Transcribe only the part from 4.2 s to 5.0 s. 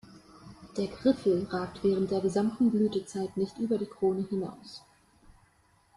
hinaus.